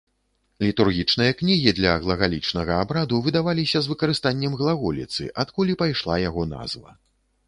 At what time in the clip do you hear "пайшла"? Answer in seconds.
5.83-6.15